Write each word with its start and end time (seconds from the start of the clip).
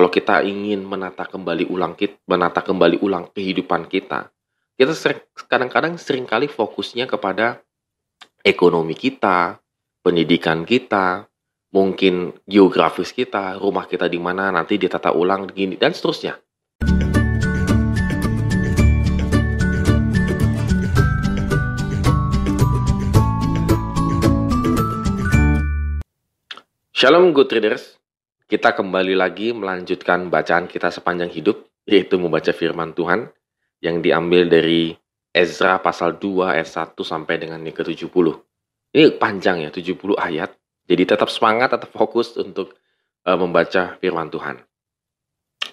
kalau 0.00 0.08
kita 0.08 0.40
ingin 0.48 0.80
menata 0.80 1.28
kembali 1.28 1.68
ulang 1.68 1.92
kita, 1.92 2.16
menata 2.24 2.64
kembali 2.64 3.04
ulang 3.04 3.28
kehidupan 3.36 3.84
kita, 3.84 4.32
kita 4.72 4.96
kadang-kadang 5.44 6.00
sering 6.00 6.24
kali 6.24 6.48
fokusnya 6.48 7.04
kepada 7.04 7.60
ekonomi 8.40 8.96
kita, 8.96 9.60
pendidikan 10.00 10.64
kita, 10.64 11.28
mungkin 11.76 12.32
geografis 12.48 13.12
kita, 13.12 13.60
rumah 13.60 13.84
kita 13.84 14.08
di 14.08 14.16
mana 14.16 14.48
nanti 14.48 14.80
ditata 14.80 15.12
ulang 15.12 15.52
gini 15.52 15.76
dan 15.76 15.92
seterusnya. 15.92 16.40
Shalom 26.96 27.36
good 27.36 27.52
readers, 27.52 27.99
kita 28.50 28.74
kembali 28.74 29.14
lagi 29.14 29.54
melanjutkan 29.54 30.26
bacaan 30.26 30.66
kita 30.66 30.90
sepanjang 30.90 31.30
hidup, 31.30 31.70
yaitu 31.86 32.18
membaca 32.18 32.50
firman 32.50 32.90
Tuhan 32.98 33.30
yang 33.78 34.02
diambil 34.02 34.50
dari 34.50 34.90
Ezra 35.30 35.78
pasal 35.78 36.18
2 36.18 36.58
ayat 36.58 36.66
1 36.66 36.98
sampai 36.98 37.38
dengan 37.38 37.62
yang 37.62 37.70
ke-70. 37.70 38.26
Ini 38.90 39.14
panjang 39.22 39.62
ya, 39.62 39.70
70 39.70 40.18
ayat. 40.18 40.50
Jadi 40.90 41.02
tetap 41.06 41.30
semangat, 41.30 41.78
tetap 41.78 41.94
fokus 41.94 42.34
untuk 42.34 42.74
uh, 43.22 43.38
membaca 43.38 43.94
firman 44.02 44.26
Tuhan. 44.34 44.58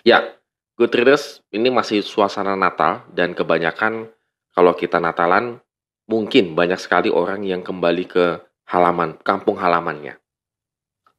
Ya, 0.06 0.38
good 0.78 0.94
readers, 0.94 1.42
ini 1.50 1.74
masih 1.74 2.06
suasana 2.06 2.54
Natal 2.54 3.10
dan 3.10 3.34
kebanyakan 3.34 4.06
kalau 4.54 4.78
kita 4.78 5.02
Natalan, 5.02 5.58
mungkin 6.06 6.54
banyak 6.54 6.78
sekali 6.78 7.10
orang 7.10 7.42
yang 7.42 7.66
kembali 7.66 8.06
ke 8.06 8.38
halaman, 8.70 9.18
kampung 9.26 9.58
halamannya 9.58 10.22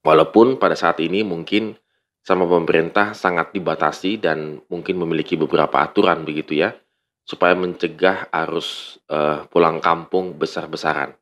Walaupun 0.07 0.62
pada 0.62 0.79
saat 0.79 1.02
ini 1.02 1.27
mungkin 1.27 1.75
sama 2.23 2.45
pemerintah 2.45 3.16
sangat 3.16 3.57
dibatasi 3.57 4.21
dan 4.21 4.61
mungkin 4.69 5.01
memiliki 5.01 5.34
beberapa 5.34 5.80
aturan 5.80 6.29
begitu 6.29 6.61
ya, 6.61 6.77
supaya 7.24 7.57
mencegah 7.57 8.29
arus 8.32 9.01
uh, 9.09 9.49
pulang 9.49 9.80
kampung 9.80 10.37
besar-besaran. 10.37 11.16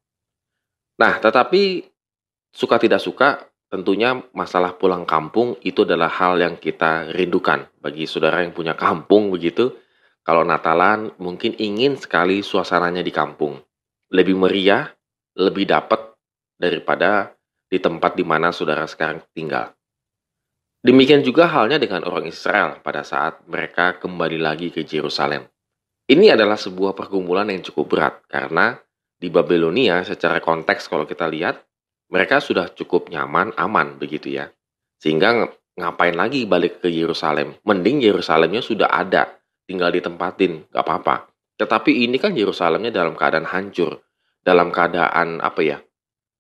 Nah, 0.97 1.15
tetapi 1.21 1.85
suka 2.51 2.81
tidak 2.81 3.05
suka, 3.05 3.45
tentunya 3.69 4.17
masalah 4.33 4.75
pulang 4.75 5.05
kampung 5.05 5.61
itu 5.61 5.85
adalah 5.85 6.09
hal 6.09 6.41
yang 6.41 6.57
kita 6.57 7.13
rindukan 7.13 7.69
bagi 7.83 8.09
saudara 8.09 8.41
yang 8.41 8.57
punya 8.57 8.73
kampung 8.73 9.29
begitu. 9.29 9.77
Kalau 10.27 10.43
Natalan 10.43 11.15
mungkin 11.23 11.55
ingin 11.55 11.95
sekali 11.95 12.43
suasananya 12.43 13.05
di 13.05 13.15
kampung. 13.15 13.63
Lebih 14.11 14.35
meriah, 14.35 14.91
lebih 15.39 15.71
dapat 15.71 16.19
daripada 16.59 17.36
di 17.67 17.79
tempat 17.83 18.15
di 18.15 18.23
mana 18.23 18.55
saudara 18.55 18.87
sekarang 18.87 19.23
tinggal. 19.35 19.75
Demikian 20.87 21.27
juga 21.27 21.51
halnya 21.51 21.83
dengan 21.83 22.07
orang 22.07 22.31
Israel 22.31 22.79
pada 22.79 23.03
saat 23.03 23.43
mereka 23.51 23.99
kembali 23.99 24.39
lagi 24.39 24.71
ke 24.71 24.87
Yerusalem. 24.87 25.43
Ini 26.07 26.39
adalah 26.39 26.55
sebuah 26.55 26.95
pergumulan 26.95 27.51
yang 27.51 27.67
cukup 27.67 27.99
berat 27.99 28.15
karena 28.31 28.79
di 29.19 29.27
Babelonia 29.27 30.07
secara 30.07 30.39
konteks 30.39 30.87
kalau 30.87 31.03
kita 31.03 31.27
lihat 31.27 31.59
mereka 32.07 32.39
sudah 32.39 32.71
cukup 32.71 33.11
nyaman, 33.11 33.51
aman 33.59 33.99
begitu 33.99 34.39
ya. 34.39 34.47
Sehingga 35.03 35.51
ngapain 35.75 36.15
lagi 36.15 36.47
balik 36.47 36.79
ke 36.79 36.89
Yerusalem? 36.89 37.59
Mending 37.67 38.07
Yerusalemnya 38.07 38.63
sudah 38.63 38.87
ada, 38.87 39.27
tinggal 39.67 39.91
ditempatin, 39.91 40.71
gak 40.71 40.87
apa-apa. 40.87 41.27
Tetapi 41.59 42.07
ini 42.07 42.23
kan 42.23 42.37
Yerusalemnya 42.39 42.95
dalam 42.95 43.19
keadaan 43.19 43.49
hancur, 43.49 44.07
dalam 44.47 44.71
keadaan 44.71 45.43
apa 45.43 45.61
ya? 45.67 45.83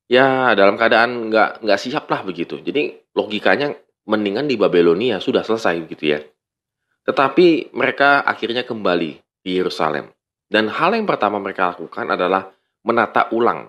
Ya, 0.06 0.54
dalam 0.54 0.78
keadaan 0.78 1.30
nggak 1.30 1.66
nggak 1.66 1.80
siap 1.82 2.06
lah 2.06 2.22
begitu. 2.22 2.62
Jadi 2.62 2.94
logikanya 3.14 3.74
mendingan 4.06 4.46
di 4.46 4.54
Babelonia 4.54 5.18
sudah 5.18 5.42
selesai 5.42 5.82
begitu 5.82 6.14
ya. 6.14 6.22
Tetapi 7.06 7.74
mereka 7.74 8.22
akhirnya 8.22 8.62
kembali 8.62 9.10
di 9.42 9.50
Yerusalem. 9.50 10.10
Dan 10.46 10.70
hal 10.70 10.94
yang 10.94 11.10
pertama 11.10 11.42
mereka 11.42 11.74
lakukan 11.74 12.06
adalah 12.06 12.54
menata 12.86 13.26
ulang 13.34 13.66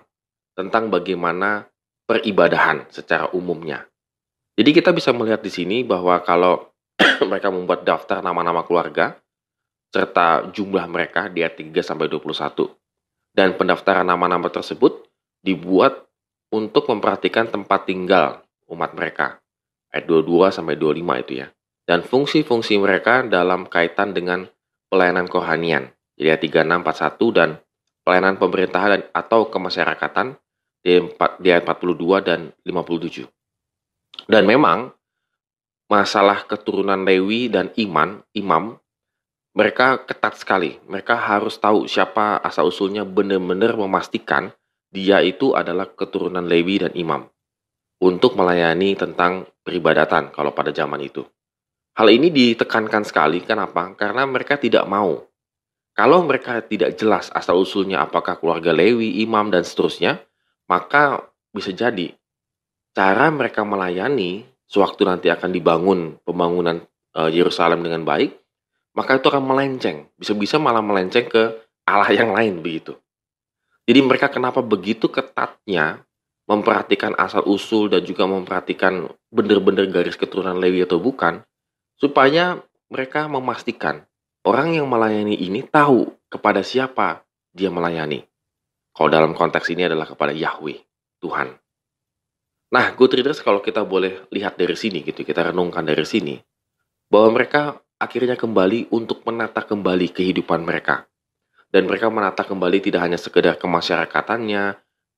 tentang 0.54 0.94
bagaimana 0.94 1.66
peribadahan 2.06 2.86
secara 2.90 3.34
umumnya. 3.34 3.82
Jadi 4.54 4.70
kita 4.74 4.94
bisa 4.94 5.10
melihat 5.10 5.42
di 5.42 5.50
sini 5.50 5.82
bahwa 5.82 6.22
kalau 6.22 6.70
mereka 7.30 7.50
membuat 7.50 7.82
daftar 7.82 8.22
nama-nama 8.22 8.62
keluarga 8.62 9.18
serta 9.90 10.50
jumlah 10.54 10.86
mereka 10.86 11.26
di 11.30 11.42
ayat 11.42 11.58
3 11.58 11.82
sampai 11.82 12.06
21. 12.06 12.70
Dan 13.34 13.54
pendaftaran 13.54 14.06
nama-nama 14.06 14.50
tersebut 14.50 15.06
dibuat 15.42 16.07
untuk 16.48 16.88
memperhatikan 16.88 17.48
tempat 17.48 17.88
tinggal 17.88 18.44
umat 18.68 18.92
mereka. 18.96 19.40
Ayat 19.92 20.04
22 20.08 20.52
sampai 20.52 20.76
25 20.76 21.22
itu 21.24 21.32
ya. 21.44 21.48
Dan 21.88 22.04
fungsi-fungsi 22.04 22.76
mereka 22.76 23.24
dalam 23.24 23.64
kaitan 23.64 24.12
dengan 24.12 24.44
pelayanan 24.92 25.24
kerohanian. 25.24 25.88
Jadi 26.20 26.28
ayat 26.28 26.42
36, 26.44 26.84
41 26.84 27.36
dan 27.38 27.50
pelayanan 28.04 28.36
pemerintahan 28.36 28.90
atau 29.12 29.48
kemasyarakatan 29.48 30.36
di, 30.84 31.00
4, 31.00 31.40
di 31.40 31.48
ayat 31.48 31.64
42 31.64 32.20
dan 32.20 32.40
57. 32.64 33.24
Dan 34.28 34.44
memang 34.44 34.92
masalah 35.88 36.44
keturunan 36.44 37.00
Lewi 37.08 37.48
dan 37.48 37.72
iman, 37.80 38.20
imam, 38.36 38.76
mereka 39.56 40.04
ketat 40.04 40.36
sekali. 40.36 40.76
Mereka 40.84 41.16
harus 41.16 41.56
tahu 41.56 41.88
siapa 41.88 42.36
asal 42.44 42.68
usulnya 42.68 43.08
benar-benar 43.08 43.74
memastikan 43.74 44.52
dia 44.88 45.20
itu 45.20 45.52
adalah 45.52 45.88
keturunan 45.92 46.44
Lewi 46.44 46.80
dan 46.80 46.92
imam 46.96 47.28
untuk 48.00 48.38
melayani 48.38 48.94
tentang 48.94 49.44
peribadatan 49.60 50.32
kalau 50.32 50.54
pada 50.54 50.72
zaman 50.72 51.02
itu. 51.02 51.26
Hal 51.98 52.08
ini 52.14 52.30
ditekankan 52.30 53.02
sekali, 53.02 53.42
kenapa? 53.42 53.90
Karena 53.98 54.22
mereka 54.22 54.54
tidak 54.54 54.86
mau. 54.86 55.18
Kalau 55.98 56.22
mereka 56.22 56.62
tidak 56.62 56.94
jelas 56.94 57.26
asal-usulnya 57.34 58.06
apakah 58.06 58.38
keluarga 58.38 58.70
Lewi, 58.70 59.18
imam, 59.18 59.50
dan 59.50 59.66
seterusnya, 59.66 60.22
maka 60.70 61.26
bisa 61.50 61.74
jadi 61.74 62.14
cara 62.94 63.34
mereka 63.34 63.66
melayani 63.66 64.46
sewaktu 64.70 65.02
nanti 65.02 65.26
akan 65.26 65.50
dibangun 65.50 66.22
pembangunan 66.22 66.86
uh, 67.18 67.26
Yerusalem 67.26 67.82
dengan 67.82 68.06
baik, 68.06 68.30
maka 68.94 69.18
itu 69.18 69.26
akan 69.26 69.42
melenceng. 69.42 70.06
Bisa-bisa 70.14 70.62
malah 70.62 70.86
melenceng 70.86 71.26
ke 71.26 71.66
Allah 71.82 72.14
yang 72.14 72.30
lain 72.30 72.62
begitu. 72.62 72.94
Jadi 73.88 74.04
mereka 74.04 74.28
kenapa 74.28 74.60
begitu 74.60 75.08
ketatnya 75.08 76.04
memperhatikan 76.44 77.16
asal-usul 77.16 77.88
dan 77.88 78.04
juga 78.04 78.28
memperhatikan 78.28 79.08
benar-benar 79.32 79.88
garis 79.88 80.12
keturunan 80.12 80.60
Lewi 80.60 80.84
atau 80.84 81.00
bukan, 81.00 81.40
supaya 81.96 82.60
mereka 82.92 83.24
memastikan 83.32 84.04
orang 84.44 84.76
yang 84.76 84.84
melayani 84.84 85.40
ini 85.40 85.64
tahu 85.64 86.12
kepada 86.28 86.60
siapa 86.60 87.24
dia 87.56 87.72
melayani. 87.72 88.28
Kalau 88.92 89.08
dalam 89.08 89.32
konteks 89.32 89.72
ini 89.72 89.88
adalah 89.88 90.04
kepada 90.04 90.36
Yahweh, 90.36 90.84
Tuhan. 91.24 91.48
Nah, 92.68 92.86
good 92.92 93.16
readers 93.16 93.40
kalau 93.40 93.64
kita 93.64 93.88
boleh 93.88 94.28
lihat 94.28 94.60
dari 94.60 94.76
sini 94.76 95.00
gitu, 95.00 95.24
kita 95.24 95.48
renungkan 95.48 95.88
dari 95.88 96.04
sini, 96.04 96.36
bahwa 97.08 97.40
mereka 97.40 97.80
akhirnya 97.96 98.36
kembali 98.36 98.92
untuk 98.92 99.24
menata 99.24 99.64
kembali 99.64 100.12
kehidupan 100.12 100.60
mereka 100.60 101.08
dan 101.68 101.84
mereka 101.84 102.08
menata 102.08 102.44
kembali 102.44 102.80
tidak 102.80 103.04
hanya 103.04 103.20
sekedar 103.20 103.60
kemasyarakatannya, 103.60 104.64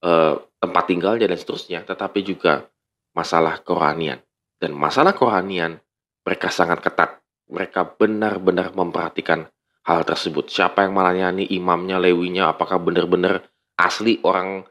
eh, 0.02 0.34
tempat 0.60 0.84
tinggalnya 0.90 1.30
dan 1.30 1.38
seterusnya, 1.38 1.86
tetapi 1.86 2.26
juga 2.26 2.66
masalah 3.14 3.62
kerohanian. 3.62 4.18
Dan 4.60 4.76
masalah 4.76 5.14
kerohanian 5.16 5.80
mereka 6.26 6.52
sangat 6.52 6.82
ketat. 6.84 7.22
Mereka 7.50 7.98
benar-benar 7.98 8.70
memperhatikan 8.76 9.48
hal 9.86 10.00
tersebut. 10.06 10.52
Siapa 10.52 10.86
yang 10.86 10.94
melayani 10.94 11.48
imamnya, 11.50 11.98
lewinya, 11.98 12.52
apakah 12.52 12.78
benar-benar 12.78 13.42
asli 13.80 14.20
orang 14.22 14.62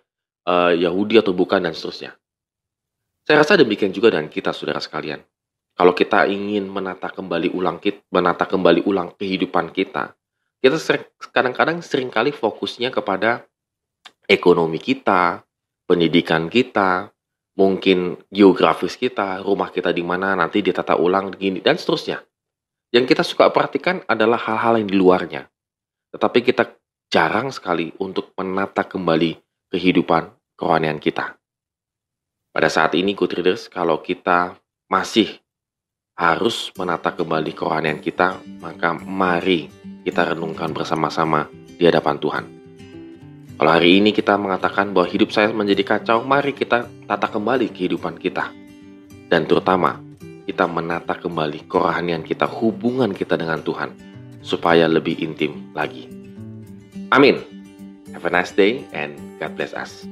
uh, 0.46 0.72
Yahudi 0.72 1.19
atau 1.19 1.34
bukan 1.34 1.66
dan 1.66 1.73
seterusnya. 1.73 2.13
Saya 3.25 3.44
rasa 3.46 3.59
demikian 3.59 3.91
juga 3.91 4.13
dengan 4.13 4.29
kita 4.29 4.53
saudara 4.53 4.79
sekalian. 4.79 5.22
Kalau 5.75 5.96
kita 5.96 6.28
ingin 6.28 6.67
menata 6.67 7.09
kembali 7.09 7.56
ulang 7.56 7.79
kita, 7.79 8.03
menata 8.11 8.43
kembali 8.43 8.84
ulang 8.84 9.16
kehidupan 9.16 9.72
kita, 9.72 10.11
kita 10.59 10.78
kadang-kadang 11.32 11.79
sering 11.79 12.11
kali 12.11 12.35
fokusnya 12.35 12.91
kepada 12.91 13.47
ekonomi 14.28 14.78
kita, 14.78 15.41
pendidikan 15.88 16.52
kita, 16.52 17.09
mungkin 17.58 18.20
geografis 18.32 19.00
kita, 19.00 19.44
rumah 19.44 19.72
kita 19.72 19.91
di 19.91 20.03
mana 20.06 20.35
nanti 20.35 20.64
ditata 20.64 21.00
ulang 21.00 21.35
gini 21.35 21.59
dan 21.59 21.76
seterusnya. 21.76 22.23
Yang 22.91 23.16
kita 23.16 23.23
suka 23.23 23.52
perhatikan 23.52 24.02
adalah 24.06 24.38
hal-hal 24.38 24.82
yang 24.82 24.90
di 24.90 24.97
luarnya. 24.97 25.47
Tetapi 26.09 26.40
kita 26.41 26.70
jarang 27.09 27.53
sekali 27.53 27.94
untuk 28.02 28.34
menata 28.38 28.85
kembali 28.85 29.38
kehidupan 29.70 30.29
kerohanian 30.58 30.97
kita. 30.97 31.38
Pada 32.50 32.70
saat 32.70 32.97
ini, 32.97 33.14
good 33.14 33.29
readers, 33.34 33.70
kalau 33.70 34.02
kita 34.02 34.58
masih 34.90 35.38
harus 36.17 36.73
menata 36.73 37.14
kembali 37.14 37.53
kerohanian 37.53 38.02
kita, 38.02 38.41
maka 38.58 38.97
mari 38.97 39.70
kita 40.03 40.35
renungkan 40.35 40.72
bersama-sama 40.72 41.47
di 41.79 41.84
hadapan 41.87 42.16
Tuhan. 42.19 42.46
Kalau 43.59 43.72
hari 43.75 43.99
ini 43.99 44.16
kita 44.16 44.40
mengatakan 44.40 44.96
bahwa 44.96 45.07
hidup 45.11 45.35
saya 45.35 45.51
menjadi 45.51 45.84
kacau, 45.84 46.23
mari 46.23 46.55
kita 46.55 46.87
tata 47.07 47.28
kembali 47.28 47.75
kehidupan 47.75 48.16
kita. 48.16 48.55
Dan 49.28 49.43
terutama, 49.46 49.99
kita 50.47 50.63
menata 50.66 51.13
kembali 51.19 51.67
kerohanian 51.67 52.23
kita, 52.23 52.47
hubungan 52.47 53.11
kita 53.11 53.35
dengan 53.35 53.59
Tuhan, 53.59 53.91
supaya 54.40 54.87
lebih 54.87 55.19
intim 55.19 55.75
lagi. 55.75 56.07
Amin. 57.11 57.43
Have 58.16 58.25
a 58.25 58.31
nice 58.31 58.55
day 58.55 58.87
and 58.96 59.19
God 59.37 59.59
bless 59.59 59.75
us. 59.75 60.07